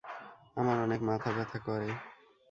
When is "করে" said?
1.59-1.89